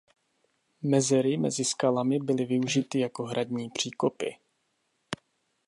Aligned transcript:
Mezery 0.81 1.37
mezi 1.37 1.65
skalami 1.65 2.19
byly 2.19 2.45
využity 2.45 2.99
jako 2.99 3.23
hradní 3.23 3.69
příkopy. 3.69 4.35